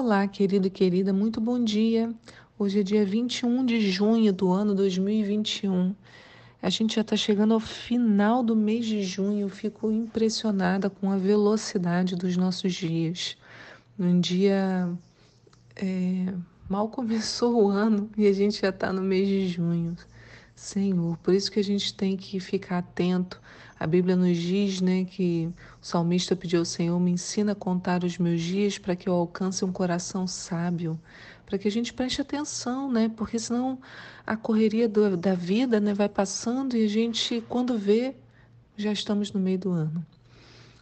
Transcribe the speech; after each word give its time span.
Olá, 0.00 0.28
querido 0.28 0.68
e 0.68 0.70
querida, 0.70 1.12
muito 1.12 1.40
bom 1.40 1.62
dia. 1.62 2.14
Hoje 2.56 2.78
é 2.78 2.82
dia 2.84 3.04
21 3.04 3.66
de 3.66 3.80
junho 3.80 4.32
do 4.32 4.52
ano 4.52 4.72
2021. 4.72 5.92
A 6.62 6.70
gente 6.70 6.94
já 6.94 7.00
está 7.00 7.16
chegando 7.16 7.52
ao 7.52 7.58
final 7.58 8.44
do 8.44 8.54
mês 8.54 8.86
de 8.86 9.02
junho. 9.02 9.48
Fico 9.48 9.90
impressionada 9.90 10.88
com 10.88 11.10
a 11.10 11.16
velocidade 11.16 12.14
dos 12.14 12.36
nossos 12.36 12.74
dias. 12.74 13.36
Um 13.98 14.20
dia 14.20 14.88
é, 15.74 16.32
mal 16.68 16.88
começou 16.88 17.64
o 17.64 17.68
ano 17.68 18.08
e 18.16 18.28
a 18.28 18.32
gente 18.32 18.60
já 18.60 18.68
está 18.68 18.92
no 18.92 19.02
mês 19.02 19.26
de 19.26 19.48
junho. 19.48 19.96
Senhor, 20.58 21.16
por 21.18 21.32
isso 21.32 21.52
que 21.52 21.60
a 21.60 21.64
gente 21.64 21.94
tem 21.94 22.16
que 22.16 22.40
ficar 22.40 22.78
atento. 22.78 23.40
A 23.78 23.86
Bíblia 23.86 24.16
nos 24.16 24.36
diz 24.36 24.80
né, 24.80 25.04
que 25.04 25.48
o 25.80 25.86
salmista 25.86 26.34
pediu 26.34 26.58
ao 26.58 26.64
Senhor: 26.64 26.98
me 26.98 27.12
ensina 27.12 27.52
a 27.52 27.54
contar 27.54 28.02
os 28.02 28.18
meus 28.18 28.40
dias 28.40 28.76
para 28.76 28.96
que 28.96 29.08
eu 29.08 29.14
alcance 29.14 29.64
um 29.64 29.70
coração 29.70 30.26
sábio, 30.26 30.98
para 31.46 31.58
que 31.58 31.68
a 31.68 31.70
gente 31.70 31.94
preste 31.94 32.20
atenção, 32.20 32.90
né? 32.90 33.08
Porque 33.08 33.38
senão 33.38 33.78
a 34.26 34.36
correria 34.36 34.88
do, 34.88 35.16
da 35.16 35.32
vida 35.32 35.78
né, 35.78 35.94
vai 35.94 36.08
passando 36.08 36.76
e 36.76 36.84
a 36.84 36.88
gente, 36.88 37.40
quando 37.48 37.78
vê, 37.78 38.16
já 38.76 38.92
estamos 38.92 39.30
no 39.32 39.38
meio 39.38 39.60
do 39.60 39.70
ano. 39.70 40.04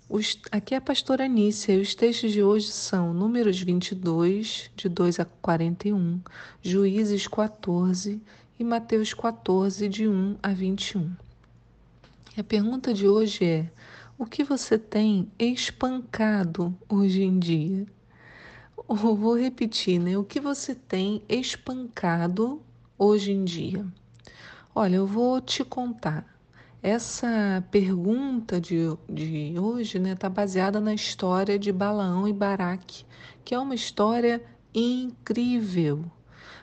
Os, 0.09 0.41
aqui 0.51 0.75
é 0.75 0.79
a 0.79 0.81
pastora 0.81 1.27
Anícia 1.27 1.75
e 1.75 1.81
os 1.83 1.95
textos 1.95 2.33
de 2.33 2.43
hoje 2.43 2.69
são 2.69 3.13
Números 3.13 3.61
22, 3.61 4.71
de 4.75 4.89
2 4.89 5.21
a 5.21 5.27
41, 5.27 6.19
Juízes 6.63 7.29
14 7.29 8.23
e 8.59 8.65
Mateus 8.65 9.13
14, 9.13 9.89
de 9.89 10.09
1 10.09 10.37
a 10.43 10.53
21. 10.53 11.13
E 12.37 12.41
a 12.41 12.45
pergunta 12.45 12.93
de 12.93 13.07
hoje 13.07 13.45
é: 13.45 13.71
o 14.19 14.25
que 14.25 14.43
você 14.43 14.79
tem 14.79 15.31
espancado 15.39 16.75
hoje 16.89 17.23
em 17.23 17.39
dia? 17.39 17.87
Vou 18.89 19.37
repetir, 19.37 20.01
né? 20.01 20.17
O 20.17 20.25
que 20.25 20.41
você 20.41 20.75
tem 20.75 21.23
espancado 21.29 22.63
hoje 22.99 23.33
em 23.33 23.45
dia? 23.45 23.85
Olha, 24.75 24.97
eu 24.97 25.07
vou 25.07 25.41
te 25.41 25.65
contar. 25.65 26.25
Essa 26.83 27.65
pergunta 27.71 28.61
de, 28.61 28.97
de 29.09 29.59
hoje 29.59 29.99
está 29.99 30.09
né, 30.09 30.15
tá 30.15 30.29
baseada 30.29 30.81
na 30.81 30.95
história 30.95 31.59
de 31.59 31.73
Balaão 31.73 32.29
e 32.29 32.33
Baraque, 32.33 33.05
que 33.45 33.55
é 33.55 33.59
uma 33.59 33.75
história 33.75 34.43
incrível. 34.73 36.05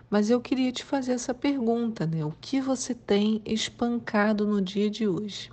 Mas 0.09 0.29
eu 0.29 0.39
queria 0.39 0.71
te 0.71 0.83
fazer 0.83 1.13
essa 1.13 1.33
pergunta, 1.33 2.05
né? 2.05 2.23
O 2.23 2.33
que 2.39 2.61
você 2.61 2.93
tem 2.93 3.41
espancado 3.45 4.45
no 4.45 4.61
dia 4.61 4.89
de 4.89 5.07
hoje? 5.07 5.49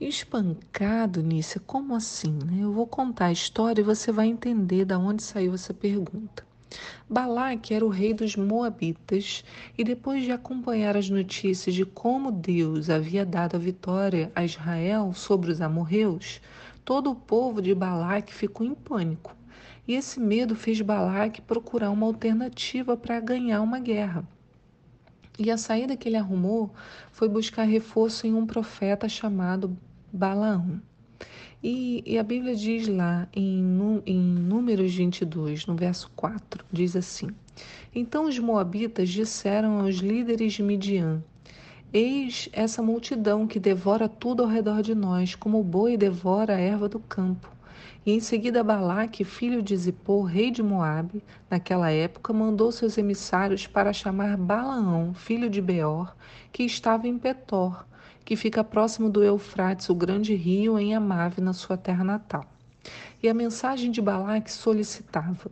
Espancado, 0.00 1.22
Nícia? 1.22 1.60
Como 1.66 1.94
assim? 1.94 2.38
Né? 2.44 2.58
Eu 2.64 2.72
vou 2.72 2.86
contar 2.86 3.26
a 3.26 3.32
história 3.32 3.80
e 3.80 3.84
você 3.84 4.12
vai 4.12 4.26
entender 4.26 4.84
de 4.84 4.94
onde 4.94 5.22
saiu 5.22 5.54
essa 5.54 5.72
pergunta. 5.72 6.44
Balaque 7.08 7.72
era 7.72 7.84
o 7.84 7.88
rei 7.88 8.12
dos 8.12 8.36
Moabitas 8.36 9.44
e 9.78 9.84
depois 9.84 10.24
de 10.24 10.32
acompanhar 10.32 10.96
as 10.96 11.08
notícias 11.08 11.74
de 11.74 11.86
como 11.86 12.32
Deus 12.32 12.90
havia 12.90 13.24
dado 13.24 13.54
a 13.54 13.58
vitória 13.58 14.30
a 14.34 14.44
Israel 14.44 15.12
sobre 15.14 15.50
os 15.50 15.60
amorreus, 15.60 16.40
todo 16.84 17.10
o 17.10 17.14
povo 17.14 17.62
de 17.62 17.74
Balaque 17.74 18.34
ficou 18.34 18.66
em 18.66 18.74
pânico. 18.74 19.34
E 19.86 19.94
esse 19.94 20.18
medo 20.18 20.56
fez 20.56 20.80
Balaque 20.80 21.40
procurar 21.40 21.90
uma 21.90 22.06
alternativa 22.06 22.96
para 22.96 23.20
ganhar 23.20 23.62
uma 23.62 23.78
guerra. 23.78 24.26
E 25.38 25.50
a 25.50 25.56
saída 25.56 25.96
que 25.96 26.08
ele 26.08 26.16
arrumou 26.16 26.72
foi 27.12 27.28
buscar 27.28 27.64
reforço 27.64 28.26
em 28.26 28.34
um 28.34 28.46
profeta 28.46 29.08
chamado 29.08 29.76
Balaão. 30.12 30.80
E, 31.62 32.02
e, 32.06 32.18
a 32.18 32.22
Bíblia 32.22 32.54
diz 32.54 32.86
lá 32.86 33.28
em, 33.34 33.62
em 34.06 34.20
Números 34.20 34.94
22, 34.94 35.66
no 35.66 35.74
verso 35.74 36.10
4, 36.14 36.64
diz 36.70 36.94
assim: 36.94 37.28
Então 37.94 38.26
os 38.26 38.38
Moabitas 38.38 39.08
disseram 39.08 39.80
aos 39.80 39.96
líderes 39.96 40.52
de 40.52 40.62
Midian: 40.62 41.22
Eis 41.92 42.48
essa 42.52 42.82
multidão 42.82 43.46
que 43.46 43.58
devora 43.58 44.08
tudo 44.08 44.42
ao 44.42 44.48
redor 44.48 44.82
de 44.82 44.94
nós, 44.94 45.34
como 45.34 45.58
o 45.58 45.64
boi 45.64 45.96
devora 45.96 46.54
a 46.54 46.60
erva 46.60 46.88
do 46.88 47.00
campo. 47.00 47.55
E 48.04 48.12
em 48.12 48.20
seguida 48.20 48.62
Balaque, 48.62 49.24
filho 49.24 49.62
de 49.62 49.76
Zippor, 49.76 50.24
rei 50.24 50.50
de 50.50 50.62
Moabe, 50.62 51.22
naquela 51.50 51.90
época, 51.90 52.32
mandou 52.32 52.70
seus 52.70 52.96
emissários 52.96 53.66
para 53.66 53.92
chamar 53.92 54.36
Balaão, 54.36 55.12
filho 55.12 55.50
de 55.50 55.60
Beor, 55.60 56.14
que 56.52 56.62
estava 56.62 57.08
em 57.08 57.18
Petor, 57.18 57.84
que 58.24 58.36
fica 58.36 58.62
próximo 58.62 59.10
do 59.10 59.24
Eufrates, 59.24 59.88
o 59.88 59.94
grande 59.94 60.34
rio, 60.34 60.78
em 60.78 60.94
Amave, 60.94 61.40
na 61.40 61.52
sua 61.52 61.76
terra 61.76 62.04
natal. 62.04 62.44
E 63.22 63.28
a 63.28 63.34
mensagem 63.34 63.90
de 63.90 64.00
Balaque 64.00 64.52
solicitava: 64.52 65.50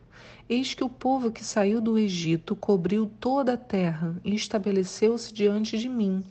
Eis 0.48 0.74
que 0.74 0.84
o 0.84 0.88
povo 0.88 1.32
que 1.32 1.44
saiu 1.44 1.80
do 1.80 1.98
Egito 1.98 2.54
cobriu 2.54 3.10
toda 3.18 3.54
a 3.54 3.56
terra 3.56 4.16
e 4.24 4.34
estabeleceu-se 4.34 5.32
diante 5.32 5.78
de 5.78 5.88
mim. 5.88 6.22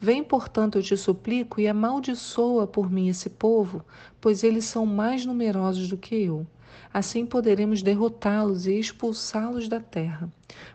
Vem, 0.00 0.22
portanto, 0.22 0.78
eu 0.78 0.82
te 0.82 0.96
suplico, 0.96 1.60
e 1.60 1.68
amaldiçoa 1.68 2.66
por 2.66 2.90
mim 2.90 3.08
esse 3.08 3.28
povo, 3.28 3.84
pois 4.20 4.44
eles 4.44 4.64
são 4.64 4.86
mais 4.86 5.26
numerosos 5.26 5.88
do 5.88 5.96
que 5.96 6.14
eu. 6.14 6.46
Assim 6.92 7.26
poderemos 7.26 7.82
derrotá-los 7.82 8.66
e 8.66 8.78
expulsá-los 8.78 9.68
da 9.68 9.80
terra. 9.80 10.32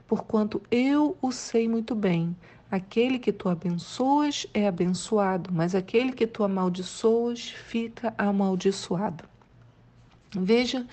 Porquanto 0.08 0.62
eu 0.70 1.18
o 1.22 1.32
sei 1.32 1.68
muito 1.68 1.96
bem, 1.96 2.36
Aquele 2.74 3.20
que 3.20 3.32
tu 3.32 3.50
abençoas 3.50 4.48
é 4.52 4.68
abençoado, 4.68 5.52
mas 5.54 5.76
aquele 5.76 6.12
que 6.12 6.26
tu 6.26 6.44
amaldiçoas 6.44 7.52
fica 7.52 8.16
amaldiçoado. 8.18 9.26
Veja 10.36 10.84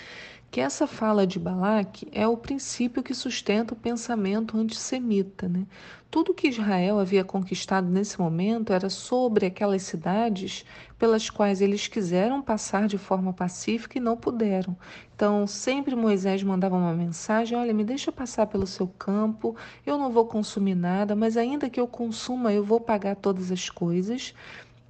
que 0.50 0.60
essa 0.60 0.86
fala 0.86 1.26
de 1.26 1.38
Balaque 1.38 2.08
é 2.10 2.26
o 2.26 2.36
princípio 2.36 3.04
que 3.04 3.14
sustenta 3.14 3.72
o 3.72 3.76
pensamento 3.76 4.58
antissemita. 4.58 5.48
Né? 5.48 5.64
Tudo 6.10 6.34
que 6.34 6.48
Israel 6.48 6.98
havia 6.98 7.22
conquistado 7.22 7.88
nesse 7.88 8.18
momento 8.18 8.72
era 8.72 8.90
sobre 8.90 9.46
aquelas 9.46 9.82
cidades 9.82 10.64
pelas 10.98 11.30
quais 11.30 11.60
eles 11.60 11.86
quiseram 11.86 12.42
passar 12.42 12.88
de 12.88 12.98
forma 12.98 13.32
pacífica 13.32 13.96
e 13.96 14.00
não 14.00 14.16
puderam. 14.16 14.76
Então, 15.14 15.46
sempre 15.46 15.94
Moisés 15.94 16.42
mandava 16.42 16.76
uma 16.76 16.92
mensagem: 16.94 17.56
Olha, 17.56 17.72
me 17.72 17.84
deixa 17.84 18.10
passar 18.10 18.46
pelo 18.46 18.66
seu 18.66 18.88
campo, 18.88 19.54
eu 19.86 19.96
não 19.96 20.10
vou 20.10 20.26
consumir 20.26 20.74
nada, 20.74 21.14
mas 21.14 21.36
ainda 21.36 21.70
que 21.70 21.78
eu 21.78 21.86
consuma, 21.86 22.52
eu 22.52 22.64
vou 22.64 22.80
pagar 22.80 23.14
todas 23.14 23.52
as 23.52 23.70
coisas. 23.70 24.34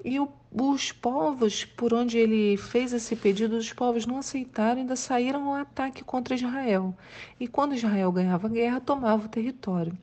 E 0.05 0.19
o, 0.19 0.29
os 0.51 0.93
povos, 0.93 1.65
por 1.65 1.93
onde 1.93 2.19
ele 2.19 2.57
fez 2.57 2.93
esse 2.93 3.15
pedido, 3.15 3.57
os 3.57 3.73
povos 3.73 4.07
não 4.07 4.19
aceitaram, 4.19 4.81
ainda 4.81 4.97
saíram 4.97 5.49
ao 5.49 5.55
ataque 5.55 6.03
contra 6.03 6.35
Israel. 6.35 6.95
E 7.39 7.47
quando 7.47 7.75
Israel 7.75 8.11
ganhava 8.11 8.49
guerra, 8.49 8.81
tomava 8.81 9.27
o 9.27 9.29
território. 9.29 9.97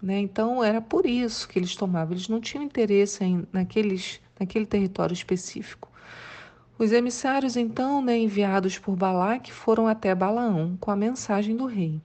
Né? 0.00 0.18
Então 0.18 0.62
era 0.62 0.80
por 0.80 1.06
isso 1.06 1.48
que 1.48 1.58
eles 1.58 1.74
tomavam, 1.74 2.12
eles 2.12 2.28
não 2.28 2.40
tinham 2.40 2.62
interesse 2.62 3.24
em, 3.24 3.46
naqueles, 3.52 4.20
naquele 4.38 4.66
território 4.66 5.14
específico. 5.14 5.90
Os 6.78 6.92
emissários, 6.92 7.56
então, 7.56 8.02
né, 8.02 8.18
enviados 8.18 8.78
por 8.78 8.96
Balaque, 8.96 9.52
foram 9.52 9.86
até 9.86 10.14
Balaão 10.14 10.76
com 10.80 10.90
a 10.90 10.96
mensagem 10.96 11.56
do 11.56 11.66
rei. 11.66 12.00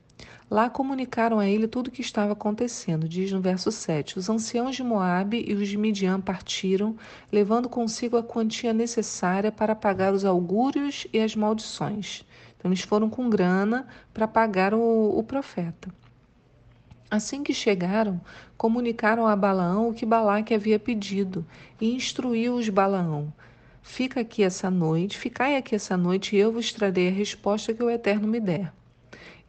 Lá 0.50 0.68
comunicaram 0.68 1.38
a 1.40 1.47
ele 1.47 1.68
tudo 1.68 1.88
o 1.88 1.91
que 1.91 2.02
estava 2.02 2.34
acontecendo, 2.34 3.07
diz 3.07 3.31
no 3.31 3.40
verso 3.40 3.72
7. 3.72 4.18
Os 4.18 4.30
anciãos 4.30 4.75
de 4.75 4.84
Moabe 4.84 5.46
e 5.47 5.53
os 5.53 5.68
de 5.68 5.78
Midian 5.78 6.19
partiram, 6.19 6.96
levando 7.31 7.69
consigo 7.69 8.18
a 8.18 8.24
quantia 8.24 8.74
necessária 8.74 9.52
para 9.52 9.75
pagar 9.75 10.12
os 10.12 10.25
augúrios 10.25 11.06
e 11.13 11.19
as 11.19 11.35
maldições. 11.35 12.25
Então, 12.57 12.72
eles 12.72 12.81
foram 12.81 13.09
com 13.09 13.30
grana 13.30 13.88
para 14.12 14.28
pagar 14.28 14.74
o, 14.74 15.19
o 15.19 15.24
profeta. 15.24 15.89
Assim 17.12 17.44
que 17.44 17.54
chegaram, 17.54 18.19
comunicaram 18.57 19.27
a 19.27 19.36
Balaão 19.36 19.89
o 19.89 19.94
que 19.94 20.06
Balaque 20.06 20.54
havia 20.54 20.80
pedido 20.80 21.45
e 21.80 21.94
instruiu-os 21.95 22.69
Balaão. 22.69 23.31
Fica 23.81 24.22
aqui 24.22 24.44
essa 24.44 24.69
noite, 24.69 25.18
ficai 25.18 25.56
aqui 25.56 25.75
essa 25.75 25.95
noite 25.95 26.36
e 26.36 26.39
eu 26.39 26.51
vos 26.51 26.74
trarei 26.74 27.07
a 27.07 27.12
resposta 27.12 27.74
que 27.74 27.83
o 27.83 27.89
Eterno 27.89 28.27
me 28.27 28.39
der. 28.39 28.74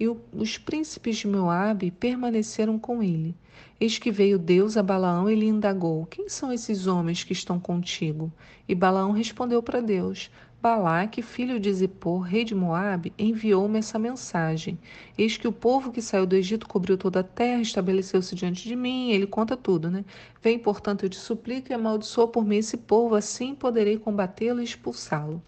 E 0.00 0.08
os 0.08 0.56
príncipes 0.56 1.18
de 1.18 1.28
Moabe 1.28 1.90
permaneceram 1.90 2.78
com 2.78 3.02
ele. 3.02 3.36
Eis 3.78 3.98
que 3.98 4.10
veio 4.10 4.38
Deus 4.38 4.78
a 4.78 4.82
Balaão 4.82 5.28
e 5.28 5.34
lhe 5.34 5.44
indagou: 5.46 6.06
Quem 6.06 6.26
são 6.26 6.50
esses 6.50 6.86
homens 6.86 7.22
que 7.22 7.34
estão 7.34 7.60
contigo? 7.60 8.32
E 8.66 8.74
Balaão 8.74 9.12
respondeu 9.12 9.62
para 9.62 9.82
Deus: 9.82 10.30
Balaque, 10.62 11.22
filho 11.22 11.58
de 11.58 11.72
Zippor, 11.72 12.20
rei 12.20 12.44
de 12.44 12.54
Moabe, 12.54 13.14
enviou-me 13.18 13.78
essa 13.78 13.98
mensagem. 13.98 14.78
Eis 15.16 15.38
que 15.38 15.48
o 15.48 15.52
povo 15.52 15.90
que 15.90 16.02
saiu 16.02 16.26
do 16.26 16.36
Egito 16.36 16.68
cobriu 16.68 16.98
toda 16.98 17.20
a 17.20 17.24
terra, 17.24 17.62
estabeleceu-se 17.62 18.34
diante 18.34 18.68
de 18.68 18.76
mim. 18.76 19.10
Ele 19.10 19.26
conta 19.26 19.56
tudo, 19.56 19.90
né? 19.90 20.04
Vem, 20.42 20.58
portanto, 20.58 21.02
eu 21.02 21.08
te 21.08 21.16
suplico 21.16 21.72
e 21.72 21.74
amaldiçoa 21.74 22.28
por 22.28 22.44
mim 22.44 22.56
esse 22.56 22.76
povo, 22.76 23.14
assim 23.14 23.54
poderei 23.54 23.96
combatê-lo 23.98 24.60
e 24.60 24.64
expulsá-lo. 24.64 25.42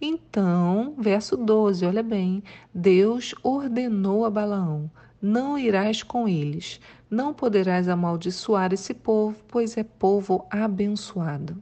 Então, 0.00 0.94
verso 0.96 1.36
12, 1.36 1.84
olha 1.84 2.02
bem. 2.02 2.40
Deus 2.72 3.34
ordenou 3.42 4.24
a 4.24 4.30
Balaão: 4.30 4.88
Não 5.20 5.58
irás 5.58 6.04
com 6.04 6.28
eles, 6.28 6.80
não 7.10 7.34
poderás 7.34 7.88
amaldiçoar 7.88 8.72
esse 8.72 8.94
povo, 8.94 9.36
pois 9.48 9.76
é 9.76 9.82
povo 9.82 10.46
abençoado. 10.48 11.60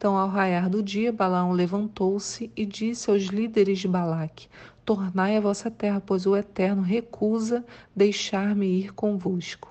Então, 0.00 0.16
ao 0.16 0.30
raiar 0.30 0.70
do 0.70 0.82
dia, 0.82 1.12
Balaão 1.12 1.52
levantou-se 1.52 2.50
e 2.56 2.64
disse 2.64 3.10
aos 3.10 3.24
líderes 3.24 3.80
de 3.80 3.86
Balaque: 3.86 4.48
tornai 4.82 5.36
a 5.36 5.42
vossa 5.42 5.70
terra, 5.70 6.00
pois 6.00 6.24
o 6.24 6.34
Eterno 6.34 6.80
recusa 6.80 7.62
deixar-me 7.94 8.66
ir 8.66 8.94
convosco. 8.94 9.70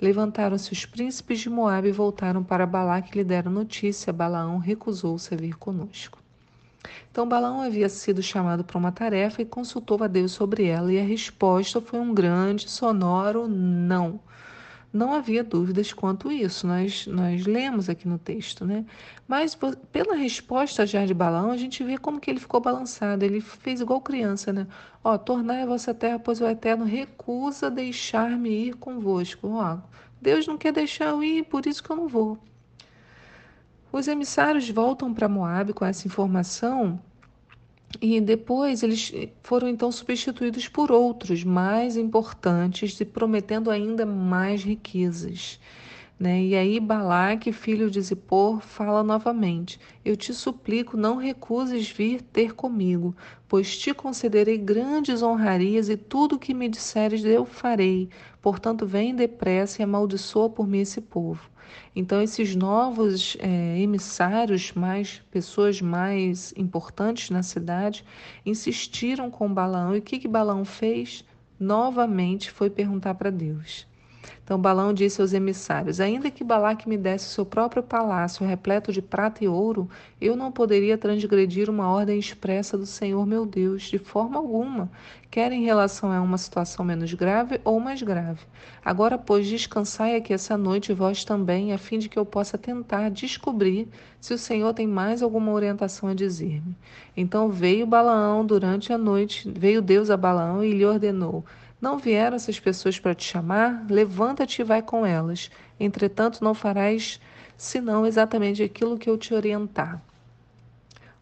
Levantaram-se 0.00 0.72
os 0.72 0.86
príncipes 0.86 1.40
de 1.40 1.50
Moabe 1.50 1.88
e 1.88 1.90
voltaram 1.90 2.44
para 2.44 2.64
Balaque 2.64 3.10
que 3.10 3.18
lhe 3.18 3.24
deram 3.24 3.50
notícia. 3.50 4.12
Balaão 4.12 4.58
recusou-se 4.58 5.34
a 5.34 5.36
vir 5.36 5.56
conosco. 5.56 6.20
Então 7.10 7.28
Balaão 7.28 7.60
havia 7.60 7.88
sido 7.88 8.22
chamado 8.22 8.62
para 8.62 8.78
uma 8.78 8.92
tarefa 8.92 9.42
e 9.42 9.44
consultou 9.44 10.00
a 10.04 10.06
Deus 10.06 10.30
sobre 10.30 10.66
ela, 10.66 10.92
e 10.92 11.00
a 11.00 11.04
resposta 11.04 11.80
foi 11.80 11.98
um 11.98 12.14
grande, 12.14 12.70
sonoro 12.70 13.48
não. 13.48 14.20
Não 14.94 15.12
havia 15.12 15.42
dúvidas 15.42 15.92
quanto 15.92 16.30
isso, 16.30 16.68
nós, 16.68 17.04
nós 17.08 17.44
lemos 17.46 17.88
aqui 17.88 18.06
no 18.06 18.16
texto, 18.16 18.64
né? 18.64 18.86
Mas 19.26 19.58
pela 19.90 20.14
resposta 20.14 20.86
já 20.86 21.04
de 21.04 21.12
Balaão, 21.12 21.50
a 21.50 21.56
gente 21.56 21.82
vê 21.82 21.98
como 21.98 22.20
que 22.20 22.30
ele 22.30 22.38
ficou 22.38 22.60
balançado. 22.60 23.24
Ele 23.24 23.40
fez 23.40 23.80
igual 23.80 24.00
criança, 24.00 24.52
né? 24.52 24.68
Ó, 25.02 25.18
tornai 25.18 25.62
a 25.62 25.66
vossa 25.66 25.92
terra, 25.92 26.20
pois 26.20 26.40
o 26.40 26.46
Eterno 26.46 26.84
recusa 26.84 27.68
deixar-me 27.68 28.68
ir 28.68 28.74
convosco. 28.74 29.48
Ó, 29.48 29.78
Deus 30.22 30.46
não 30.46 30.56
quer 30.56 30.72
deixar 30.72 31.06
eu 31.06 31.24
ir, 31.24 31.42
por 31.42 31.66
isso 31.66 31.82
que 31.82 31.90
eu 31.90 31.96
não 31.96 32.06
vou. 32.06 32.38
Os 33.90 34.06
emissários 34.06 34.70
voltam 34.70 35.12
para 35.12 35.28
Moabe 35.28 35.72
com 35.72 35.84
essa 35.84 36.06
informação 36.06 37.00
e 38.00 38.20
depois 38.20 38.82
eles 38.82 39.12
foram 39.42 39.68
então 39.68 39.90
substituídos 39.92 40.68
por 40.68 40.90
outros 40.90 41.44
mais 41.44 41.96
importantes 41.96 43.00
e 43.00 43.04
prometendo 43.04 43.70
ainda 43.70 44.04
mais 44.04 44.62
riquezas. 44.64 45.60
Né? 46.18 46.42
E 46.44 46.54
aí 46.54 46.78
Balaque, 46.78 47.52
filho 47.52 47.90
de 47.90 48.00
Zippor, 48.00 48.60
fala 48.60 49.02
novamente: 49.02 49.80
Eu 50.04 50.16
te 50.16 50.32
suplico, 50.32 50.96
não 50.96 51.16
recuses 51.16 51.88
vir 51.88 52.22
ter 52.22 52.54
comigo, 52.54 53.14
pois 53.48 53.76
te 53.76 53.92
concederei 53.92 54.56
grandes 54.56 55.22
honrarias 55.22 55.88
e 55.88 55.96
tudo 55.96 56.36
o 56.36 56.38
que 56.38 56.54
me 56.54 56.68
disseres 56.68 57.24
eu 57.24 57.44
farei. 57.44 58.08
Portanto, 58.40 58.86
vem 58.86 59.14
depressa 59.14 59.82
e 59.82 59.84
amaldiçoa 59.84 60.48
por 60.48 60.68
mim 60.68 60.80
esse 60.80 61.00
povo. 61.00 61.50
Então, 61.94 62.20
esses 62.20 62.56
novos 62.56 63.36
é, 63.40 63.78
emissários, 63.78 64.72
mais 64.72 65.22
pessoas 65.30 65.80
mais 65.80 66.52
importantes 66.56 67.30
na 67.30 67.42
cidade, 67.42 68.04
insistiram 68.44 69.30
com 69.30 69.52
Balaão. 69.52 69.94
E 69.94 69.98
o 69.98 70.02
que, 70.02 70.18
que 70.18 70.28
Balaão 70.28 70.64
fez? 70.64 71.24
Novamente 71.58 72.50
foi 72.50 72.68
perguntar 72.68 73.14
para 73.14 73.30
Deus. 73.30 73.86
Então 74.42 74.58
Balão 74.58 74.92
disse 74.92 75.20
aos 75.20 75.32
emissários: 75.32 76.00
Ainda 76.00 76.30
que 76.30 76.44
Balaque 76.44 76.88
me 76.88 76.96
desse 76.96 77.26
seu 77.26 77.46
próprio 77.46 77.82
palácio 77.82 78.46
repleto 78.46 78.92
de 78.92 79.00
prata 79.00 79.44
e 79.44 79.48
ouro, 79.48 79.88
eu 80.20 80.36
não 80.36 80.52
poderia 80.52 80.98
transgredir 80.98 81.70
uma 81.70 81.88
ordem 81.88 82.18
expressa 82.18 82.76
do 82.76 82.86
Senhor 82.86 83.26
meu 83.26 83.46
Deus, 83.46 83.82
de 83.84 83.98
forma 83.98 84.38
alguma, 84.38 84.90
quer 85.30 85.50
em 85.52 85.64
relação 85.64 86.12
a 86.12 86.20
uma 86.20 86.38
situação 86.38 86.84
menos 86.84 87.12
grave 87.14 87.60
ou 87.64 87.80
mais 87.80 88.02
grave. 88.02 88.40
Agora, 88.84 89.18
pois, 89.18 89.46
descansai 89.46 90.14
aqui 90.16 90.32
essa 90.32 90.56
noite 90.56 90.92
vós 90.92 91.24
também, 91.24 91.72
a 91.72 91.78
fim 91.78 91.98
de 91.98 92.08
que 92.08 92.18
eu 92.18 92.24
possa 92.24 92.58
tentar 92.58 93.10
descobrir 93.10 93.88
se 94.20 94.32
o 94.32 94.38
Senhor 94.38 94.72
tem 94.72 94.86
mais 94.86 95.22
alguma 95.22 95.52
orientação 95.52 96.08
a 96.08 96.14
dizer-me. 96.14 96.76
Então 97.16 97.48
veio 97.48 97.86
Balaão 97.86 98.44
durante 98.44 98.92
a 98.92 98.98
noite, 98.98 99.50
veio 99.50 99.82
Deus 99.82 100.10
a 100.10 100.16
Balaão 100.16 100.62
e 100.62 100.72
lhe 100.72 100.84
ordenou: 100.84 101.44
não 101.84 101.98
vieram 101.98 102.34
essas 102.34 102.58
pessoas 102.58 102.98
para 102.98 103.14
te 103.14 103.24
chamar? 103.24 103.84
Levanta-te 103.90 104.62
e 104.62 104.64
vai 104.64 104.80
com 104.80 105.04
elas. 105.04 105.50
Entretanto, 105.78 106.42
não 106.42 106.54
farás 106.54 107.20
senão 107.58 108.06
exatamente 108.06 108.62
aquilo 108.62 108.96
que 108.96 109.10
eu 109.10 109.18
te 109.18 109.34
orientar. 109.34 110.02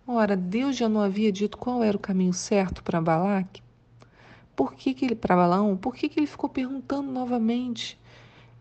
Ora, 0.06 0.36
Deus 0.36 0.76
já 0.76 0.88
não 0.88 1.00
havia 1.00 1.32
dito 1.32 1.58
qual 1.58 1.82
era 1.82 1.96
o 1.96 2.00
caminho 2.00 2.32
certo 2.32 2.80
para 2.80 3.00
Balaque? 3.00 3.60
Por 4.54 4.74
que, 4.74 4.94
que 4.94 5.04
ele, 5.04 5.16
para 5.16 5.34
Balaão, 5.34 5.76
por 5.76 5.96
que, 5.96 6.08
que 6.08 6.20
ele 6.20 6.28
ficou 6.28 6.48
perguntando 6.48 7.10
novamente? 7.10 7.98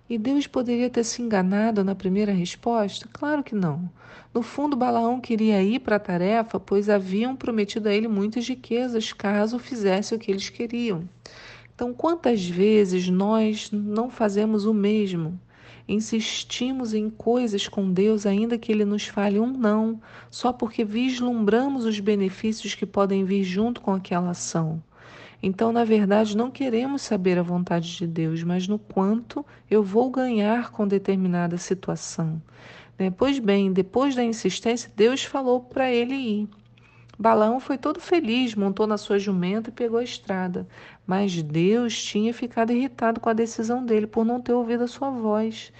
E 0.10 0.18
Deus 0.18 0.48
poderia 0.48 0.90
ter 0.90 1.04
se 1.04 1.22
enganado 1.22 1.84
na 1.84 1.94
primeira 1.94 2.32
resposta? 2.32 3.08
Claro 3.14 3.44
que 3.44 3.54
não. 3.54 3.88
No 4.34 4.42
fundo, 4.42 4.76
Balaão 4.76 5.22
queria 5.22 5.62
ir 5.62 5.80
para 5.80 5.98
a 5.98 6.00
tarefa, 6.00 6.60
pois 6.60 6.90
haviam 6.90 7.36
prometido 7.36 7.90
a 7.90 7.94
ele 7.94 8.08
muitas 8.08 8.48
riquezas 8.48 9.14
caso 9.14 9.60
fizesse 9.60 10.16
o 10.16 10.20
que 10.20 10.32
eles 10.32 10.50
queriam. 10.50 11.08
Então, 11.74 11.94
quantas 11.94 12.46
vezes 12.46 13.10
nós 13.10 13.70
não 13.72 14.10
fazemos 14.10 14.66
o 14.66 14.74
mesmo? 14.74 15.40
Insistimos 15.88 16.94
em 16.94 17.10
coisas 17.10 17.68
com 17.68 17.92
Deus, 17.92 18.26
ainda 18.26 18.58
que 18.58 18.72
Ele 18.72 18.86
nos 18.86 19.08
fale 19.08 19.40
um 19.40 19.52
não, 19.52 20.00
só 20.30 20.54
porque 20.54 20.86
vislumbramos 20.86 21.86
os 21.86 22.00
benefícios 22.00 22.76
que 22.76 22.86
podem 22.86 23.26
vir 23.26 23.44
junto 23.44 23.82
com 23.82 23.94
aquela 23.94 24.30
ação. 24.30 24.82
Então, 25.44 25.72
na 25.72 25.84
verdade, 25.84 26.38
não 26.38 26.52
queremos 26.52 27.02
saber 27.02 27.40
a 27.40 27.44
vontade 27.44 27.98
de 27.98 28.06
Deus, 28.06 28.44
mas 28.44 28.68
no 28.68 28.78
quanto 28.78 29.44
eu 29.70 29.82
vou 29.82 30.10
ganhar 30.12 30.72
com 30.72 30.88
determinada 30.88 31.58
situação. 31.58 32.40
Né? 32.98 33.10
Pois 33.10 33.40
bem, 33.40 33.74
depois 33.74 34.16
da 34.16 34.24
insistência, 34.24 34.92
Deus 34.96 35.24
falou 35.24 35.62
para 35.62 35.92
ele 35.92 36.14
ir. 36.14 36.50
Balão 37.22 37.60
foi 37.60 37.78
todo 37.78 38.00
feliz, 38.00 38.56
montou 38.56 38.88
na 38.88 38.98
sua 38.98 39.20
jumenta 39.20 39.70
e 39.70 39.72
pegou 39.72 40.00
a 40.00 40.04
estrada. 40.04 40.68
Mas 41.06 41.40
Deus 41.44 42.04
tinha 42.04 42.34
ficado 42.34 42.72
irritado 42.72 43.20
com 43.20 43.30
a 43.30 43.34
decisão 43.34 43.86
dele 43.86 44.08
por 44.08 44.26
não 44.26 44.42
ter 44.42 44.54
ouvido 44.54 44.86
a 44.86 44.88
sua 44.88 45.12
voz. 45.12 45.72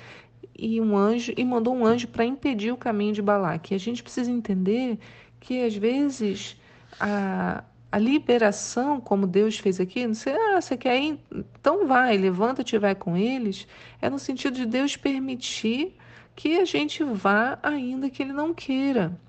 E 0.56 0.80
um 0.80 0.96
anjo 0.96 1.34
e 1.36 1.44
mandou 1.44 1.76
um 1.76 1.84
anjo 1.84 2.08
para 2.08 2.24
impedir 2.24 2.72
o 2.72 2.78
caminho 2.78 3.14
de 3.14 3.24
Balaque. 3.24 3.74
E 3.74 3.76
a 3.76 3.80
gente 3.80 4.04
precisa 4.04 4.30
entender 4.30 5.00
que 5.40 5.64
às 5.64 5.76
vezes 5.76 6.56
a, 7.00 7.64
a 7.92 7.98
liberação, 7.98 9.02
como 9.02 9.26
Deus 9.26 9.58
fez 9.58 9.80
aqui, 9.80 10.06
não 10.06 10.14
sei, 10.14 10.36
ah, 10.36 10.62
você 10.62 10.78
quer 10.78 11.02
ir? 11.02 11.20
Então 11.60 11.88
vai, 11.88 12.18
levanta-te 12.20 12.76
e 12.76 12.80
vai 12.80 12.94
com 12.94 13.18
eles. 13.18 13.68
É 14.00 14.12
no 14.12 14.20
sentido 14.20 14.58
de 14.58 14.68
Deus 14.68 14.96
permitir 14.96 15.98
que 16.36 16.60
a 16.60 16.66
gente 16.66 17.04
vá, 17.04 17.58
ainda 17.64 18.12
que 18.12 18.22
ele 18.22 18.32
não 18.32 18.54
queira. 18.54 19.20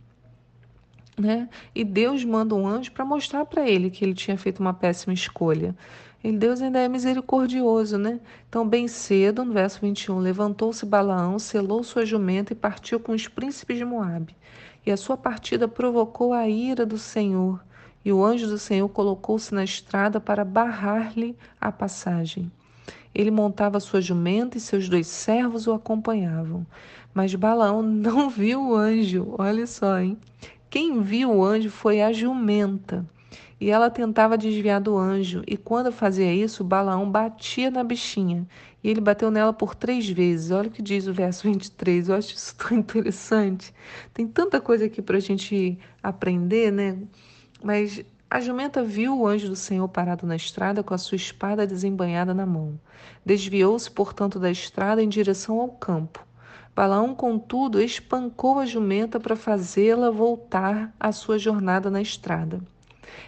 Né? 1.19 1.49
E 1.75 1.85
Deus 1.85 2.25
manda 2.25 2.55
um 2.55 2.67
anjo 2.67 2.91
para 2.93 3.05
mostrar 3.05 3.45
para 3.45 3.69
ele 3.69 3.91
que 3.91 4.05
ele 4.05 4.15
tinha 4.15 4.37
feito 4.39 4.61
uma 4.61 4.73
péssima 4.73 5.13
escolha. 5.13 5.75
E 6.25 6.31
Deus 6.31 6.63
ainda 6.63 6.79
é 6.79 6.89
misericordioso, 6.89 7.99
né? 7.99 8.21
Então, 8.49 8.67
bem 8.67 8.87
cedo, 8.87 9.45
no 9.45 9.53
verso 9.53 9.81
21, 9.81 10.21
levantou-se 10.21 10.87
Balaão, 10.87 11.37
selou 11.37 11.83
sua 11.83 12.07
jumenta 12.07 12.53
e 12.53 12.57
partiu 12.57 13.01
com 13.01 13.13
os 13.13 13.27
príncipes 13.27 13.77
de 13.77 13.85
Moabe. 13.85 14.37
E 14.87 14.93
a 14.93 14.97
sua 14.97 15.17
partida 15.17 15.67
provocou 15.67 16.33
a 16.33 16.49
ira 16.49 16.87
do 16.87 16.97
Senhor, 16.97 17.61
e 18.05 18.13
o 18.13 18.25
anjo 18.25 18.47
do 18.47 18.59
Senhor 18.59 18.89
colocou-se 18.89 19.53
na 19.53 19.65
estrada 19.65 20.21
para 20.21 20.45
barrar-lhe 20.45 21.37
a 21.61 21.73
passagem. 21.73 22.51
Ele 23.13 23.31
montava 23.31 23.81
sua 23.81 24.01
jumenta 24.01 24.57
e 24.57 24.61
seus 24.61 24.89
dois 24.89 25.07
servos 25.07 25.67
o 25.67 25.73
acompanhavam. 25.73 26.65
Mas 27.13 27.35
Balaão 27.35 27.83
não 27.83 28.31
viu 28.31 28.69
o 28.69 28.75
anjo, 28.77 29.35
olha 29.39 29.67
só, 29.67 29.99
hein? 29.99 30.17
Quem 30.73 31.03
viu 31.03 31.31
o 31.31 31.45
anjo 31.45 31.69
foi 31.69 32.01
a 32.01 32.15
jumenta. 32.15 33.07
E 33.61 33.69
ela 33.69 33.91
tentava 33.91 34.39
desviar 34.39 34.81
do 34.81 34.97
anjo, 34.97 35.43
e 35.47 35.55
quando 35.55 35.93
fazia 35.93 36.33
isso, 36.33 36.65
Balaão 36.65 37.11
batia 37.11 37.71
na 37.71 37.85
bichinha. 37.85 38.49
E 38.83 38.89
ele 38.89 39.03
bateu 39.03 39.31
nela 39.31 39.53
por 39.53 39.75
três 39.75 40.09
vezes. 40.09 40.51
Olha 40.51 40.69
o 40.69 40.71
que 40.71 40.81
diz 40.81 41.07
o 41.07 41.13
verso 41.13 41.43
23. 41.47 42.09
Eu 42.09 42.15
acho 42.15 42.35
isso 42.35 42.57
tão 42.57 42.79
interessante. 42.79 43.75
Tem 44.15 44.27
tanta 44.27 44.63
coisa 44.63 44.87
aqui 44.87 45.03
para 45.03 45.19
a 45.19 45.21
gente 45.21 45.79
aprender, 46.03 46.73
né? 46.73 46.97
Mas 47.63 48.03
a 48.31 48.41
jumenta 48.41 48.83
viu 48.83 49.15
o 49.19 49.27
anjo 49.27 49.49
do 49.49 49.57
Senhor 49.57 49.87
parado 49.89 50.27
na 50.27 50.37
estrada 50.37 50.83
com 50.83 50.95
a 50.95 50.99
sua 50.99 51.17
espada 51.17 51.67
desembanhada 51.67 52.33
na 52.33 52.47
mão. 52.47 52.81
Desviou-se, 53.27 53.91
portanto, 53.91 54.39
da 54.39 54.51
estrada 54.51 55.03
em 55.03 55.09
direção 55.11 55.61
ao 55.61 55.69
campo. 55.69 56.27
Balaão, 56.75 57.15
contudo, 57.15 57.83
espancou 57.83 58.59
a 58.59 58.65
jumenta 58.65 59.21
para 59.21 59.37
fazê-la 59.37 60.11
voltar 60.11 60.91
à 60.99 61.13
sua 61.13 61.39
jornada 61.39 61.91
na 61.91 62.01
estrada. 62.01 62.63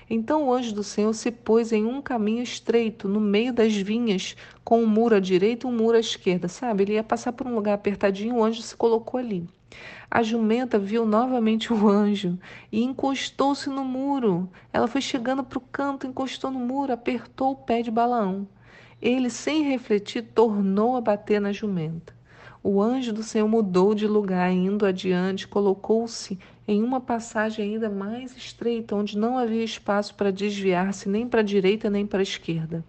Então 0.09 0.49
o 0.49 0.53
anjo 0.55 0.75
do 0.75 0.83
Senhor 0.83 1.13
se 1.13 1.31
pôs 1.31 1.71
em 1.71 1.85
um 1.85 2.01
caminho 2.01 2.43
estreito, 2.43 3.07
no 3.07 3.21
meio 3.21 3.53
das 3.53 3.75
vinhas, 3.75 4.35
com 4.65 4.83
um 4.83 4.87
muro 4.87 5.17
à 5.17 5.21
direita 5.21 5.67
e 5.67 5.71
um 5.71 5.77
muro 5.77 5.99
à 5.99 6.01
esquerda. 6.01 6.49
Sabe, 6.49 6.85
ele 6.85 6.95
ia 6.95 7.05
passar 7.05 7.33
por 7.33 7.47
um 7.47 7.55
lugar 7.55 7.75
apertadinho, 7.75 8.37
o 8.37 8.43
anjo 8.43 8.63
se 8.63 8.75
colocou 8.75 9.21
ali. 9.21 9.47
A 10.11 10.23
jumenta 10.23 10.79
viu 10.79 11.05
novamente 11.05 11.71
o 11.71 11.87
anjo 11.87 12.39
e 12.73 12.83
encostou-se 12.83 13.69
no 13.69 13.85
muro. 13.85 14.49
Ela 14.73 14.89
foi 14.89 15.03
chegando 15.03 15.45
para 15.45 15.59
o 15.59 15.61
canto, 15.61 16.07
encostou 16.07 16.51
no 16.51 16.61
muro, 16.61 16.95
apertou 16.95 17.51
o 17.51 17.57
pé 17.57 17.83
de 17.83 17.91
Balaão. 17.91 18.49
Ele, 19.03 19.29
sem 19.29 19.65
refletir, 19.65 20.23
tornou 20.35 20.97
a 20.97 21.01
bater 21.03 21.43
na 21.43 21.53
jumenta. 21.53 22.14
O 22.67 22.81
anjo 22.81 23.13
do 23.13 23.23
Senhor 23.23 23.47
mudou 23.47 23.95
de 23.95 24.07
lugar, 24.07 24.51
indo 24.51 24.87
adiante, 24.87 25.47
colocou-se 25.47 26.39
em 26.67 26.83
uma 26.83 26.99
passagem 26.99 27.75
ainda 27.75 27.91
mais 27.91 28.35
estreita, 28.35 28.97
onde 28.97 29.19
não 29.19 29.37
havia 29.37 29.63
espaço 29.63 30.15
para 30.15 30.33
desviar-se 30.33 31.07
nem 31.07 31.29
para 31.29 31.41
a 31.41 31.45
direita 31.45 31.91
nem 31.91 32.07
para 32.07 32.21
a 32.21 32.23
esquerda. 32.23 32.83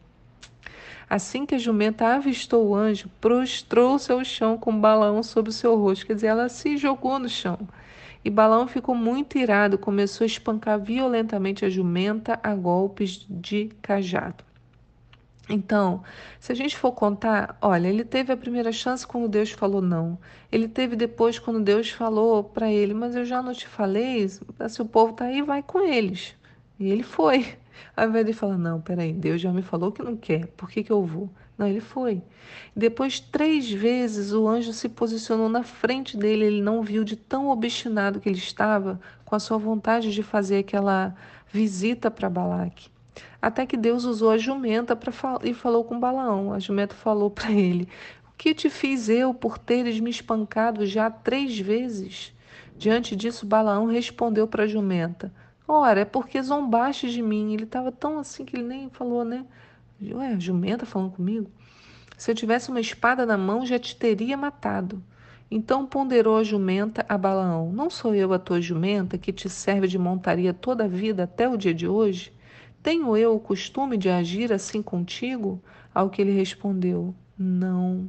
Assim 1.09 1.45
que 1.45 1.55
a 1.55 1.57
jumenta 1.57 2.15
avistou 2.15 2.69
o 2.69 2.73
anjo, 2.73 3.09
prostrou-se 3.19 4.09
ao 4.09 4.23
chão 4.23 4.57
com 4.57 4.79
balão 4.79 5.21
sobre 5.21 5.49
o 5.49 5.53
seu 5.53 5.75
rosto, 5.75 6.07
quer 6.07 6.15
dizer, 6.15 6.27
ela 6.27 6.47
se 6.47 6.77
jogou 6.77 7.19
no 7.19 7.27
chão. 7.27 7.59
E 8.23 8.29
Balaão 8.29 8.69
ficou 8.69 8.95
muito 8.95 9.37
irado, 9.37 9.77
começou 9.77 10.23
a 10.23 10.25
espancar 10.25 10.79
violentamente 10.79 11.65
a 11.65 11.69
jumenta 11.69 12.39
a 12.41 12.55
golpes 12.55 13.25
de 13.29 13.69
cajado. 13.81 14.41
Então, 15.49 16.03
se 16.39 16.51
a 16.51 16.55
gente 16.55 16.75
for 16.75 16.91
contar, 16.91 17.57
olha, 17.61 17.87
ele 17.87 18.03
teve 18.03 18.33
a 18.33 18.37
primeira 18.37 18.71
chance 18.71 19.05
quando 19.05 19.27
Deus 19.27 19.51
falou 19.51 19.81
não. 19.81 20.17
Ele 20.51 20.67
teve 20.67 20.95
depois 20.95 21.37
quando 21.37 21.61
Deus 21.61 21.89
falou 21.91 22.43
para 22.43 22.71
ele, 22.71 22.93
mas 22.93 23.15
eu 23.15 23.25
já 23.25 23.41
não 23.43 23.53
te 23.53 23.67
falei, 23.67 24.27
se 24.27 24.81
o 24.81 24.85
povo 24.85 25.13
tá 25.13 25.25
aí, 25.25 25.41
vai 25.43 25.61
com 25.61 25.81
eles. 25.81 26.35
E 26.79 26.89
ele 26.89 27.03
foi. 27.03 27.55
Ao 27.95 28.07
invés 28.07 28.25
de 28.25 28.33
falar, 28.33 28.57
não, 28.57 28.81
peraí, 28.81 29.13
Deus 29.13 29.39
já 29.39 29.51
me 29.51 29.61
falou 29.61 29.91
que 29.91 30.01
não 30.01 30.17
quer, 30.17 30.47
por 30.47 30.69
que, 30.69 30.83
que 30.83 30.91
eu 30.91 31.03
vou? 31.03 31.29
Não, 31.57 31.67
ele 31.67 31.79
foi. 31.79 32.21
Depois, 32.75 33.19
três 33.19 33.71
vezes, 33.71 34.33
o 34.33 34.47
anjo 34.47 34.73
se 34.73 34.89
posicionou 34.89 35.47
na 35.47 35.63
frente 35.63 36.17
dele, 36.17 36.45
ele 36.45 36.61
não 36.61 36.81
viu 36.81 37.03
de 37.03 37.15
tão 37.15 37.49
obstinado 37.49 38.19
que 38.19 38.27
ele 38.27 38.37
estava 38.37 38.99
com 39.23 39.35
a 39.35 39.39
sua 39.39 39.57
vontade 39.57 40.11
de 40.13 40.23
fazer 40.23 40.57
aquela 40.59 41.15
visita 41.51 42.11
para 42.11 42.29
Balaque. 42.29 42.89
Até 43.41 43.65
que 43.65 43.77
Deus 43.77 44.05
usou 44.05 44.31
a 44.31 44.37
jumenta 44.37 44.95
para 44.95 45.11
e 45.43 45.53
falou 45.53 45.83
com 45.83 45.99
Balaão. 45.99 46.53
A 46.53 46.59
jumenta 46.59 46.95
falou 46.95 47.29
para 47.29 47.51
ele: 47.51 47.87
O 48.29 48.37
que 48.37 48.53
te 48.53 48.69
fiz 48.69 49.09
eu 49.09 49.33
por 49.33 49.57
teres 49.57 49.99
me 49.99 50.09
espancado 50.09 50.85
já 50.85 51.09
três 51.09 51.57
vezes? 51.59 52.33
Diante 52.77 53.15
disso, 53.15 53.45
Balaão 53.45 53.85
respondeu 53.85 54.47
para 54.47 54.63
a 54.63 54.67
jumenta: 54.67 55.31
Ora, 55.67 56.01
é 56.01 56.05
porque 56.05 56.41
zombaste 56.41 57.09
de 57.09 57.21
mim. 57.21 57.53
Ele 57.53 57.63
estava 57.63 57.91
tão 57.91 58.19
assim 58.19 58.45
que 58.45 58.55
ele 58.55 58.67
nem 58.67 58.89
falou, 58.89 59.23
né? 59.23 59.45
Ué, 60.01 60.39
jumenta 60.39 60.85
falando 60.85 61.11
comigo? 61.11 61.49
Se 62.17 62.31
eu 62.31 62.35
tivesse 62.35 62.69
uma 62.69 62.79
espada 62.79 63.25
na 63.25 63.37
mão, 63.37 63.65
já 63.65 63.79
te 63.79 63.95
teria 63.95 64.37
matado. 64.37 65.01
Então 65.49 65.85
ponderou 65.85 66.37
a 66.37 66.43
jumenta 66.43 67.05
a 67.07 67.17
Balaão: 67.17 67.71
Não 67.71 67.89
sou 67.89 68.13
eu 68.13 68.33
a 68.33 68.39
tua 68.39 68.61
jumenta 68.61 69.17
que 69.17 69.31
te 69.31 69.49
serve 69.49 69.87
de 69.87 69.97
montaria 69.97 70.53
toda 70.53 70.85
a 70.85 70.87
vida 70.87 71.23
até 71.23 71.47
o 71.47 71.57
dia 71.57 71.73
de 71.73 71.87
hoje? 71.87 72.33
Tenho 72.85 73.17
eu 73.17 73.33
o 73.35 73.39
costume 73.39 73.97
de 73.97 74.09
agir 74.09 74.53
assim 74.53 74.79
contigo? 74.79 75.59
Ao 75.91 76.07
que 76.07 76.21
ele 76.21 76.31
respondeu: 76.31 77.15
Não. 77.35 78.07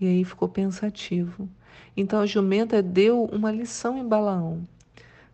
E 0.00 0.08
aí 0.08 0.24
ficou 0.24 0.48
pensativo. 0.48 1.48
Então 1.96 2.18
a 2.18 2.26
jumenta 2.26 2.82
deu 2.82 3.22
uma 3.26 3.52
lição 3.52 3.96
em 3.98 4.04
Balaão. 4.04 4.66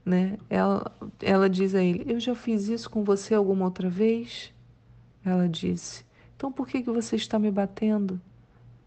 Né? 0.04 0.36
Ela, 0.50 0.92
ela 1.22 1.48
diz 1.48 1.74
a 1.74 1.82
ele: 1.82 2.04
Eu 2.06 2.20
já 2.20 2.34
fiz 2.34 2.68
isso 2.68 2.90
com 2.90 3.02
você 3.02 3.34
alguma 3.34 3.64
outra 3.64 3.88
vez? 3.88 4.52
Ela 5.24 5.48
disse: 5.48 6.04
Então 6.36 6.52
por 6.52 6.68
que, 6.68 6.82
que 6.82 6.90
você 6.90 7.16
está 7.16 7.38
me 7.38 7.50
batendo? 7.50 8.20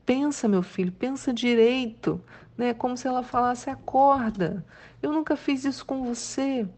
Pensa, 0.05 0.47
meu 0.47 0.61
filho, 0.61 0.91
pensa 0.91 1.33
direito. 1.33 2.21
Né? 2.55 2.75
Como 2.75 2.95
se 2.95 3.07
ela 3.07 3.23
falasse: 3.23 3.71
Acorda, 3.71 4.63
eu 5.01 5.11
nunca 5.11 5.35
fiz 5.35 5.65
isso 5.65 5.83
com 5.83 6.03
você. 6.03 6.69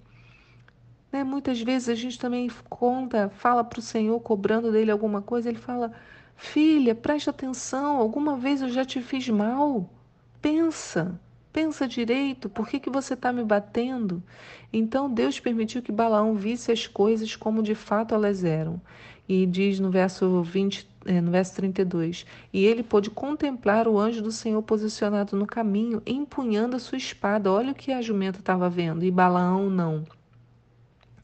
Né? 1.17 1.23
Muitas 1.23 1.59
vezes 1.59 1.89
a 1.89 1.95
gente 1.95 2.19
também 2.19 2.49
conta, 2.69 3.29
fala 3.29 3.63
para 3.63 3.79
o 3.79 3.81
Senhor 3.81 4.19
cobrando 4.19 4.71
dele 4.71 4.91
alguma 4.91 5.19
coisa, 5.21 5.49
ele 5.49 5.57
fala: 5.57 5.91
Filha, 6.35 6.93
preste 6.93 7.29
atenção, 7.29 7.97
alguma 7.97 8.37
vez 8.37 8.61
eu 8.61 8.69
já 8.69 8.85
te 8.85 9.01
fiz 9.01 9.27
mal. 9.27 9.89
Pensa, 10.39 11.19
pensa 11.51 11.87
direito, 11.87 12.47
por 12.47 12.67
que, 12.67 12.79
que 12.79 12.89
você 12.89 13.15
está 13.15 13.33
me 13.33 13.43
batendo? 13.43 14.21
Então 14.71 15.11
Deus 15.11 15.39
permitiu 15.39 15.81
que 15.81 15.91
Balaão 15.91 16.35
visse 16.35 16.71
as 16.71 16.85
coisas 16.85 17.35
como 17.35 17.63
de 17.63 17.73
fato 17.73 18.13
elas 18.13 18.43
eram. 18.43 18.79
E 19.27 19.45
diz 19.47 19.79
no 19.79 19.89
verso 19.89 20.43
20, 20.43 20.87
é, 21.05 21.19
no 21.19 21.31
verso 21.31 21.55
32, 21.55 22.25
e 22.53 22.63
ele 22.63 22.83
pôde 22.83 23.09
contemplar 23.09 23.87
o 23.87 23.99
anjo 23.99 24.21
do 24.21 24.31
Senhor 24.31 24.61
posicionado 24.61 25.35
no 25.35 25.47
caminho, 25.47 26.01
empunhando 26.05 26.75
a 26.75 26.79
sua 26.79 26.97
espada. 26.97 27.51
Olha 27.51 27.71
o 27.71 27.75
que 27.75 27.91
a 27.91 28.01
jumenta 28.01 28.39
estava 28.39 28.69
vendo, 28.69 29.03
e 29.03 29.11
Balaão 29.11 29.69
não. 29.69 30.05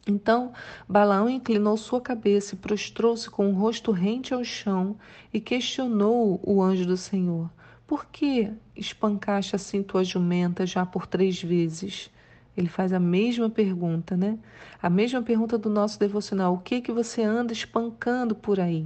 Então 0.05 0.51
Balaão 0.87 1.29
inclinou 1.29 1.77
sua 1.77 2.01
cabeça 2.01 2.55
e 2.55 2.57
prostrou-se 2.57 3.29
com 3.29 3.49
o 3.49 3.53
rosto 3.53 3.91
rente 3.91 4.33
ao 4.33 4.43
chão 4.43 4.97
e 5.33 5.39
questionou 5.39 6.41
o 6.43 6.61
anjo 6.61 6.85
do 6.85 6.97
Senhor: 6.97 7.49
Por 7.87 8.05
que 8.05 8.51
espancaste 8.75 9.55
assim 9.55 9.81
tua 9.81 10.03
jumenta 10.03 10.65
já 10.65 10.85
por 10.85 11.07
três 11.07 11.41
vezes? 11.41 12.11
Ele 12.55 12.67
faz 12.67 12.93
a 12.93 12.99
mesma 12.99 13.49
pergunta, 13.49 14.15
né? 14.15 14.37
A 14.81 14.89
mesma 14.89 15.21
pergunta 15.23 15.57
do 15.57 15.69
nosso 15.69 15.97
devocional: 15.99 16.53
O 16.53 16.59
que 16.59 16.81
que 16.81 16.91
você 16.91 17.23
anda 17.23 17.53
espancando 17.53 18.35
por 18.35 18.59
aí? 18.59 18.85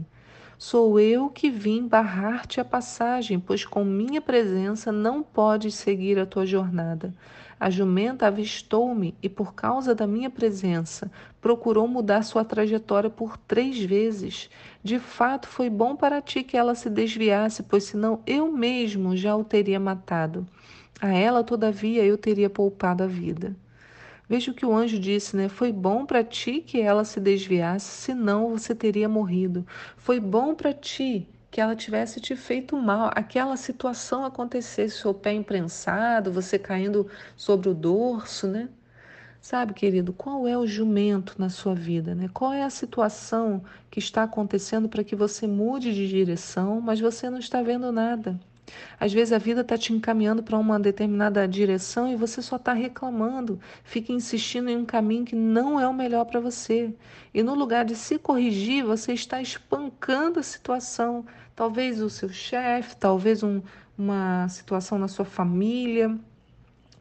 Sou 0.60 1.00
eu 1.00 1.30
que 1.30 1.52
vim 1.52 1.88
barrar-te 1.88 2.60
a 2.60 2.66
passagem, 2.66 3.40
pois 3.40 3.64
com 3.64 3.84
minha 3.84 4.20
presença 4.20 4.92
não 4.92 5.22
podes 5.22 5.76
seguir 5.76 6.18
a 6.18 6.26
tua 6.26 6.48
jornada. 6.48 7.14
A 7.60 7.70
jumenta 7.70 8.26
avistou-me 8.26 9.14
e, 9.22 9.30
por 9.30 9.54
causa 9.54 9.94
da 9.94 10.08
minha 10.08 10.32
presença, 10.32 11.12
procurou 11.40 11.88
mudar 11.88 12.24
sua 12.24 12.44
trajetória 12.44 13.08
por 13.08 13.38
três 13.38 13.80
vezes. 13.80 14.50
De 14.84 14.98
fato, 14.98 15.48
foi 15.48 15.70
bom 15.70 15.96
para 15.96 16.24
ti 16.24 16.42
que 16.42 16.58
ela 16.58 16.74
se 16.74 16.90
desviasse, 16.90 17.62
pois 17.62 17.84
senão 17.84 18.24
eu 18.26 18.52
mesmo 18.52 19.16
já 19.16 19.36
o 19.36 19.44
teria 19.44 19.80
matado. 19.80 20.44
A 21.00 21.10
ela, 21.10 21.44
todavia, 21.44 22.04
eu 22.04 22.18
teria 22.18 22.50
poupado 22.50 23.04
a 23.04 23.08
vida. 23.08 23.56
Veja 24.29 24.51
o 24.51 24.53
que 24.53 24.65
o 24.65 24.75
anjo 24.75 25.00
disse, 25.00 25.36
né? 25.36 25.48
Foi 25.50 25.72
bom 25.72 26.05
para 26.05 26.24
ti 26.24 26.62
que 26.62 26.81
ela 26.81 27.03
se 27.05 27.19
desviasse, 27.19 27.86
senão 28.03 28.50
você 28.51 28.75
teria 28.75 29.07
morrido. 29.07 29.65
Foi 29.96 30.19
bom 30.19 30.53
para 30.53 30.74
ti 30.74 31.27
que 31.50 31.62
ela 31.62 31.75
tivesse 31.75 32.19
te 32.19 32.36
feito 32.36 32.75
mal, 32.77 33.10
aquela 33.15 33.55
situação 33.57 34.25
acontecesse, 34.25 34.98
seu 34.98 35.13
pé 35.13 35.34
imprensado, 35.34 36.31
você 36.31 36.60
caindo 36.60 37.10
sobre 37.36 37.69
o 37.69 37.74
dorso, 37.74 38.48
né? 38.48 38.69
Sabe, 39.41 39.74
querido, 39.74 40.12
qual 40.13 40.48
é 40.48 40.57
o 40.57 40.67
jumento 40.67 41.36
na 41.39 41.50
sua 41.50 41.74
vida, 41.74 42.13
né? 42.13 42.29
Qual 42.34 42.51
é 42.53 42.63
a 42.63 42.69
situação 42.69 43.63
que 43.89 44.00
está 44.00 44.24
acontecendo 44.24 44.89
para 44.89 45.03
que 45.03 45.15
você 45.15 45.48
mude 45.48 45.93
de 45.96 46.07
direção, 46.07 46.81
mas 46.81 47.00
você 47.00 47.29
não 47.29 47.39
está 47.39 47.62
vendo 47.62 47.91
nada? 47.91 48.39
Às 49.00 49.13
vezes 49.13 49.31
a 49.31 49.38
vida 49.38 49.62
está 49.62 49.77
te 49.77 49.93
encaminhando 49.93 50.43
para 50.43 50.57
uma 50.57 50.79
determinada 50.79 51.47
direção 51.47 52.12
e 52.12 52.15
você 52.15 52.41
só 52.41 52.57
está 52.57 52.74
reclamando, 52.74 53.59
fica 53.83 54.12
insistindo 54.12 54.69
em 54.69 54.77
um 54.77 54.86
caminho 54.86 55.25
que 55.25 55.36
não 55.36 55.79
é 55.79 55.88
o 55.88 55.93
melhor 55.93 56.25
para 56.25 56.39
você. 56.39 56.93
E 57.33 57.43
no 57.43 57.53
lugar 57.53 57.86
de 57.86 57.95
se 57.95 58.17
corrigir, 58.17 58.83
você 58.83 59.13
está 59.13 59.41
espancando 59.41 60.39
a 60.39 60.43
situação. 60.43 61.25
Talvez 61.55 62.01
o 62.01 62.09
seu 62.09 62.29
chefe, 62.29 62.95
talvez 62.97 63.43
um, 63.43 63.62
uma 63.97 64.47
situação 64.50 65.00
na 65.00 65.07
sua 65.07 65.25
família 65.25 66.17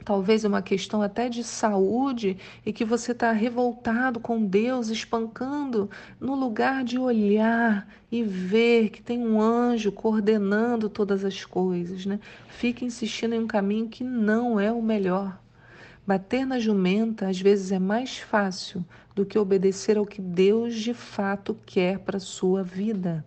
talvez 0.07 0.45
uma 0.45 0.63
questão 0.63 1.03
até 1.03 1.29
de 1.29 1.43
saúde 1.43 2.37
e 2.65 2.73
que 2.73 2.85
você 2.85 3.11
está 3.11 3.33
revoltado 3.33 4.21
com 4.21 4.47
Deus, 4.47 4.89
espancando, 4.89 5.91
no 6.21 6.37
lugar 6.37 6.85
de 6.85 6.97
olhar 6.97 7.89
e 8.11 8.23
ver 8.23 8.91
que 8.91 9.03
tem 9.03 9.19
um 9.19 9.43
anjo 9.43 9.91
coordenando 9.91 10.89
todas 10.89 11.25
as 11.25 11.45
coisas, 11.45 12.07
né? 12.07 12.21
Fica 12.49 12.85
insistindo 12.85 13.35
em 13.35 13.41
um 13.41 13.49
caminho 13.49 13.89
que 13.89 14.05
não 14.05 14.61
é 14.61 14.71
o 14.71 14.81
melhor. 14.81 15.43
Bater 16.07 16.47
na 16.47 16.61
jumenta 16.61 17.29
às 17.29 17.41
vezes 17.41 17.73
é 17.73 17.81
mais 17.81 18.17
fácil 18.17 18.85
do 19.13 19.27
que 19.27 19.37
obedecer 19.37 19.99
ao 19.99 20.07
que 20.07 20.23
Deus 20.23 20.77
de 20.77 20.95
fato 20.95 21.59
quer 21.67 21.99
para 21.99 22.21
sua 22.21 22.63
vida. 22.63 23.25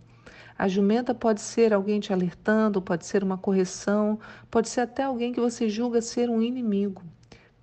A 0.60 0.68
jumenta 0.68 1.16
pode 1.16 1.40
ser 1.40 1.74
alguém 1.74 2.02
te 2.02 2.12
alertando, 2.12 2.82
pode 2.82 3.06
ser 3.06 3.24
uma 3.24 3.38
correção, 3.38 4.20
pode 4.52 4.68
ser 4.68 4.82
até 4.82 5.04
alguém 5.04 5.32
que 5.32 5.40
você 5.40 5.70
julga 5.70 6.02
ser 6.02 6.30
um 6.30 6.42
inimigo. 6.42 7.02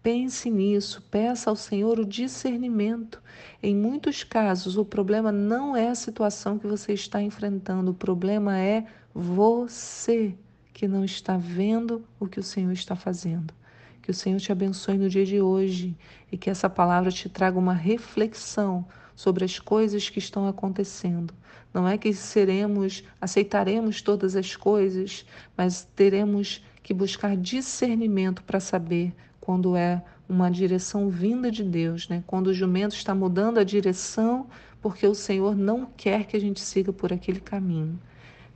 Pense 0.02 0.48
nisso, 0.48 1.02
peça 1.10 1.50
ao 1.50 1.56
Senhor 1.56 1.98
o 1.98 2.06
discernimento. 2.06 3.22
Em 3.62 3.76
muitos 3.76 4.24
casos, 4.24 4.78
o 4.78 4.84
problema 4.84 5.30
não 5.30 5.76
é 5.76 5.88
a 5.90 5.94
situação 5.94 6.58
que 6.58 6.66
você 6.66 6.94
está 6.94 7.20
enfrentando, 7.20 7.90
o 7.90 7.94
problema 7.94 8.58
é 8.58 8.86
você 9.12 10.34
que 10.72 10.88
não 10.88 11.04
está 11.04 11.36
vendo 11.36 12.02
o 12.18 12.26
que 12.26 12.40
o 12.40 12.42
Senhor 12.42 12.72
está 12.72 12.96
fazendo. 12.96 13.52
Que 14.00 14.10
o 14.10 14.14
Senhor 14.14 14.40
te 14.40 14.50
abençoe 14.50 14.96
no 14.96 15.10
dia 15.10 15.26
de 15.26 15.38
hoje 15.38 15.94
e 16.32 16.38
que 16.38 16.48
essa 16.48 16.70
palavra 16.70 17.10
te 17.10 17.28
traga 17.28 17.58
uma 17.58 17.74
reflexão 17.74 18.86
sobre 19.16 19.46
as 19.46 19.58
coisas 19.58 20.10
que 20.10 20.18
estão 20.18 20.46
acontecendo. 20.46 21.32
Não 21.72 21.88
é 21.88 21.96
que 21.96 22.12
seremos, 22.12 23.02
aceitaremos 23.20 24.02
todas 24.02 24.36
as 24.36 24.54
coisas, 24.54 25.26
mas 25.56 25.88
teremos 25.96 26.62
que 26.82 26.94
buscar 26.94 27.36
discernimento 27.36 28.44
para 28.44 28.60
saber 28.60 29.12
quando 29.40 29.74
é 29.74 30.02
uma 30.28 30.50
direção 30.50 31.08
vinda 31.08 31.50
de 31.50 31.64
Deus, 31.64 32.08
né? 32.08 32.22
Quando 32.26 32.48
o 32.48 32.54
jumento 32.54 32.94
está 32.94 33.14
mudando 33.14 33.58
a 33.58 33.64
direção, 33.64 34.46
porque 34.80 35.06
o 35.06 35.14
Senhor 35.14 35.56
não 35.56 35.86
quer 35.96 36.26
que 36.26 36.36
a 36.36 36.40
gente 36.40 36.60
siga 36.60 36.92
por 36.92 37.12
aquele 37.12 37.40
caminho. 37.40 37.98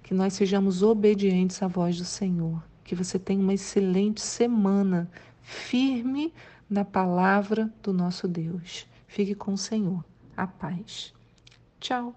Que 0.03 0.13
nós 0.13 0.35
sejamos 0.35 0.83
obedientes 0.83 1.63
à 1.63 1.69
voz 1.69 1.97
do 1.97 2.05
Senhor. 2.05 2.63
Que 2.85 2.95
você 2.95 3.19
tenha 3.19 3.41
uma 3.41 3.55
excelente 3.55 4.21
semana, 4.21 5.09
firme 5.41 6.33
na 6.69 6.85
palavra 6.85 7.73
do 7.83 7.93
nosso 7.93 8.27
Deus. 8.27 8.87
Fique 9.07 9.35
com 9.35 9.53
o 9.53 9.59
Senhor 9.59 10.05
a 10.41 10.47
paz. 10.47 11.13
Tchau! 11.81 12.15